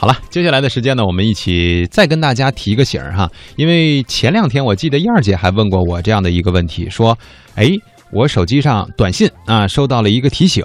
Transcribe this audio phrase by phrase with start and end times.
[0.00, 7.18] 好了，接下来的时间呢，我们一起再跟大家提个醒儿哈，因为前两天我记得燕儿姐还问过我这样的一个问题，说，
[7.54, 7.68] 哎，
[8.10, 10.64] 我手机上短信啊收到了一个提醒，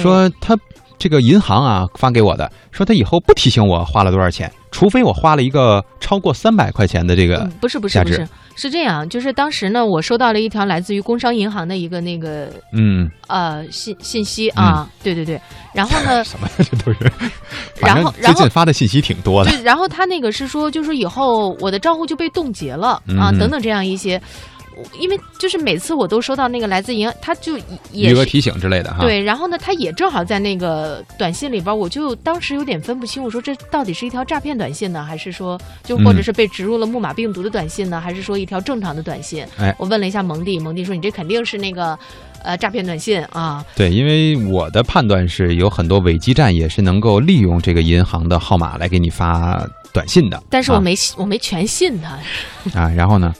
[0.00, 0.56] 说他
[0.96, 8.10] 这个银行啊发给我的，说他以后不提醒我花了多少钱，除非我花了一个超过三百块钱的这个嗯，不是不是价值。
[8.10, 8.28] 不是，
[8.60, 15.40] 是这样，就是当时呢，我收到了一条来自于工商银行的一个那个嗯，呃信信息啊，对对对，
[15.72, 17.10] 然后呢， 什么这都是，
[17.80, 24.20] 然后然后近发的信息挺多的，对，然后他那个是说，就是以后我的账户就被冻结了啊，嗯等等这样一些，
[24.57, 24.57] 我
[24.98, 27.56] 因为就是每次我都收到那个来自银行，他就
[27.92, 28.10] 也。
[28.10, 39.44] 余额提醒之类的哈。，对，然后呢，他也正好在那个短信里边，我就当时有点分不清，我说这到底是一条诈骗短信呢，还是说就或者嗯是被植入了木马病毒的短信呢，还是说一条正常的短信？
[39.58, 41.98] 哎我问了一下蒙蒂，蒙蒂说你这肯定是那个
[42.42, 53.34] 呃诈骗短信啊，对，因为我的判断是有很多伪基站也是能够利用这个银行的号码来给你发短信的，啊但是我没、我没全信他，啊，然后呢，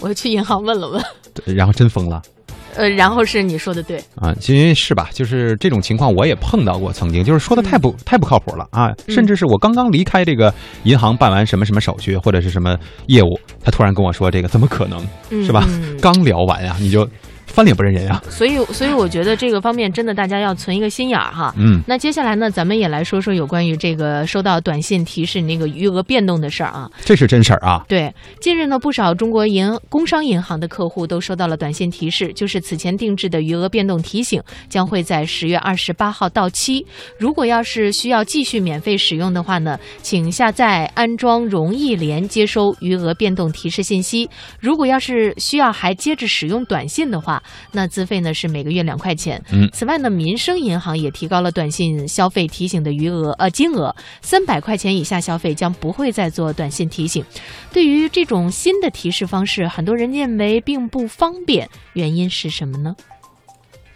[0.00, 2.20] 我又去银行问了问，对然后真疯了
[2.74, 5.10] 呃，然后是你说的对，啊，因为是吧？
[5.12, 10.52] 就是这种情况我也碰到过，曾经就是说的太不、太不靠谱了啊，嗯甚至是我刚刚离开这个
[10.84, 12.74] 银行办完什么什么手续或者是什么
[13.08, 15.66] 业务，他突然跟我说这个怎么可能嗯、是吧？
[15.68, 17.06] 嗯刚聊完呀，你就
[17.52, 21.54] 翻脸不认人呀，所以，所以我觉得这个方面真的大家要存一个心眼儿哈。
[21.58, 21.82] 嗯。
[21.86, 26.90] 那接下来呢，咱们也来说说有关于这个收到短信提示那个余额变动的事儿啊。
[27.04, 27.84] 这是真事儿啊！
[27.86, 36.86] 对，近日呢，不少中国银工商银行的客户都收到了短信提示，就是此前定制的余额变动提醒将会在十月二十八号到期。
[37.18, 44.30] 如果要是需要继续免费使用的话呢，请下载安装容易联接收余额变动提示信息。
[44.58, 49.42] 如果要是需要还接着使用短信的话，那资费呢是每个月两块钱。
[49.52, 57.24] 嗯此外呢，民生银行也提高了短信消费提醒的余额呃金额，三百块钱以下消费将不会再做短信提醒。
[57.72, 62.94] 对于这种新的提示方式，很多人认为并不方便，原因是什么呢？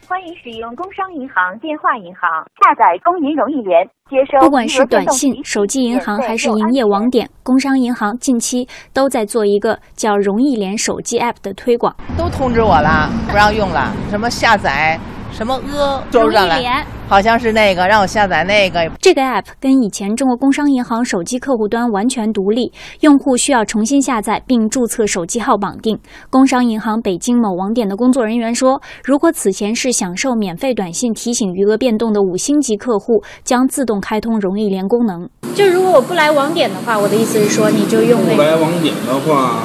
[0.09, 2.31] 欢迎使用工商银行电话银行，
[2.63, 11.93] 下载工银容易联，接收不管是短信、手机银行还是营业网点，工商银行近期都在做一个叫“容易联”手机 App 的推广。
[12.17, 14.97] 都通知我了，不让用了，什么下载，
[15.33, 25.99] 什么呃，说上来，联好像是那个让我下载那个，这个 App 跟以前中国工商银行手机客户端完全独立，用户需要重新下载并注册手机号绑定。
[26.31, 35.29] 工商银行北京某网点的工作人员说，如果此前是享受免费短信提醒余额变动的五星级客户，将自动开通容易联功能。
[35.55, 39.61] 就如果我不来网点的话，我的意思是说，你就用不来网点的话，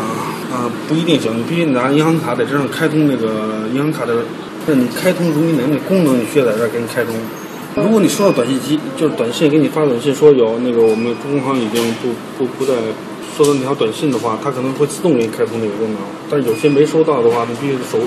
[0.53, 4.13] 啊、不一定行，你必须拿银行卡在这上开通那个银行卡的，
[4.67, 7.13] 那你开通如意门那功能，你需要在这儿给你开通。
[7.75, 12.73] 如果你收到短信机，就是短信给你发短信说有那个我们中行已经不不不再
[13.37, 15.97] 收到那条短信的话，它可能会自动给你开通那个功能。
[16.29, 17.97] 但是有些没收到的话，你必须手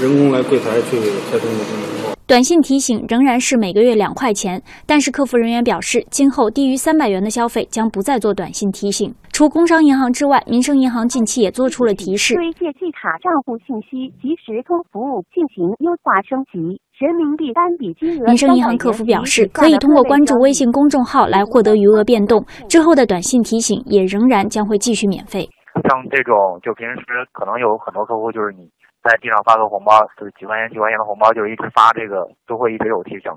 [0.00, 0.96] 人工来柜台去
[1.30, 2.17] 开通那个功能。
[2.28, 9.14] 短信提醒仍然是每个月两块钱，但是客服人员表示，今后低于三百元的消费将不再做短信提醒。
[9.32, 16.78] 除工商银行之外，民生银行近期也做出了提示，对借记卡账户信息及时通服务进行优化升级。
[16.98, 18.26] 人民币单笔金额。
[18.26, 25.48] 民生银行客服表示，可以通过关注微信公众号来获得余额变动，之后的短信提醒也仍然将会继续免费。
[25.88, 28.68] 像这种，就平时可能有很多客户，就是你
[29.02, 33.30] 在地上发个红包，就是几块钱、几块钱的红包，就是一直发这个，都会一直有提醒。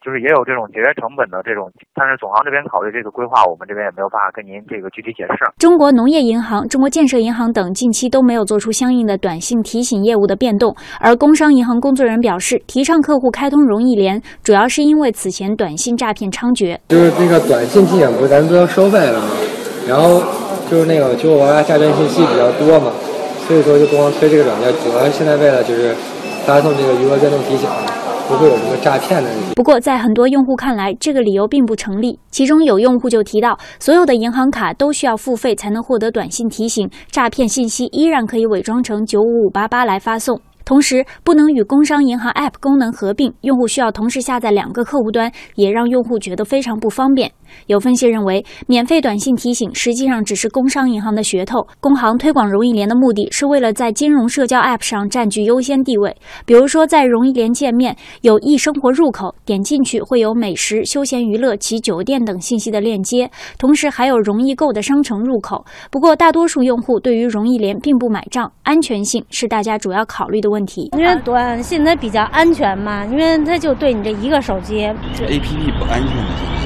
[0.00, 5.44] 就是也有这种节约成本的这种，但是总行这边考虑这个规划，我们这边也没有办法跟您这个具体解释。
[5.58, 16.78] 中国农业银行、中国建设银行等近期都没有做出相应的短信提醒业务的变动，而工商银行工作人员表示，提倡客户开通容易联，主要是因为此前短信诈骗猖獗。
[16.88, 19.28] 就是那个短信提醒不是咱都要收费了吗？
[19.86, 20.22] 然后
[20.70, 22.90] 就是那个九九八八诈骗信息比较多嘛，
[23.46, 25.94] 所以说就光推这个软件，主要现在为了就是
[26.46, 27.68] 发送这个余额变动提醒，
[28.26, 29.54] 不会有什么诈骗的问题。
[29.54, 32.18] 不过，在很多用户看来，这个理由并不成立。
[32.30, 40.40] 其中有用户就提到，所有的银行卡都需要付费才能获得短信提醒，诈骗信息依然可以伪装成九五五八八来发送。
[40.64, 47.30] 同时，不能与工商银行 App 功能合并，用户需要同时下载两个客户端，也让用户觉得非常不方便。
[47.66, 51.66] 有分析认为，免费短信提醒实际上只是工商银行的噱头。
[51.80, 56.16] 工行推广容易联的目的是为了在金融社交 App 上占据优先地位。
[56.44, 65.64] 比如说，在容易联界面有易生活入口，点进去会有美食、休闲娱乐及酒店等信息的链接，同时还有容易购的商城入口。
[65.90, 70.90] 不过，大多数用户对于容易联并不买账，安全性是大家主要考虑的问题。
[70.96, 74.84] 因为短信它比较安全嘛，因为它就对你这一个手机。
[74.84, 76.63] A P P 不安全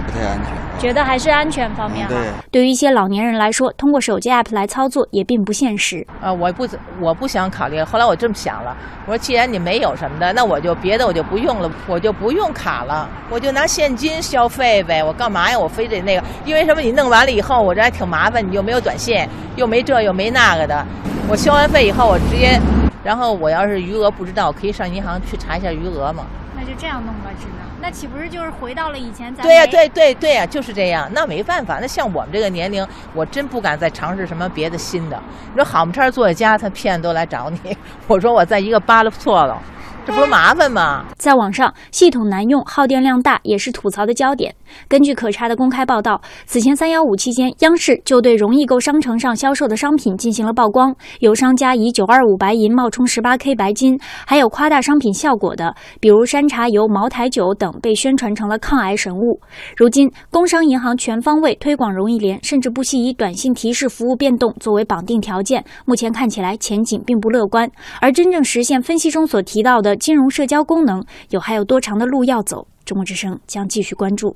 [0.00, 0.52] 还不太安全。
[0.80, 2.16] 觉得还是安全方面对。
[2.50, 6.06] 对于一些老年人来说，通过手机 app 来操作也并不现实。
[6.22, 6.66] 啊，我不
[6.98, 7.82] 我不想考虑。
[7.82, 8.74] 后来我这么想了，
[9.04, 15.04] 我说既然你没有什么的，那我就别的我就不用了，我就不用卡了，我就拿现金消费呗。
[15.04, 15.58] 我干嘛呀？
[15.58, 16.24] 我非得那个？
[16.46, 16.80] 因为什么？
[16.80, 19.26] 你弄完了以后，我这还挺麻烦，你又没有短信，
[19.56, 20.86] 又没这又没那个的。
[21.28, 22.58] 我消完费以后，我直接，
[23.04, 26.24] 然后我要是余额不知道，可以上银行去查一下余额嘛。
[26.56, 27.69] 那就这样弄吧，只能。
[27.80, 29.34] 那岂不是就是回到了以前？
[29.34, 31.08] 对呀，对对对呀，就是这样。
[31.12, 35.20] 那没办法，那像我们这个年龄，我真不敢再尝试什么别的新的。
[35.52, 37.76] 你说好么差坐在家，他骗都来找你。
[38.06, 39.60] 我说我在一个扒拉错了。
[40.06, 41.04] 这不是麻烦吗？
[41.16, 44.54] 在网上，系统难用、耗电量大也是吐槽的焦点。
[44.88, 59.40] 根据可查的公开报道，此前三幺五期间，央视就对容易购商城上销售的商品进行了曝光，有商家以九二五白银冒充十八 K 白金，还有夸大商品效果的，比如山茶油、茅台酒等被宣传成了抗癌神物。
[59.76, 67.70] 如今，工商银行全方位推广容易联，甚至不惜以短信提示服务变动作为绑定条件，目前看起来前景并不乐观。
[68.00, 72.66] 而真正实现分析中所提到的金融社交功能有还有多长的路要走？
[72.84, 74.34] 中国之声将继续关注。